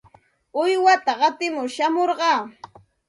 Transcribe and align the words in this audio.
Uywata 0.61 1.13
qatimur 1.19 1.67
shamurqaa. 1.75 2.39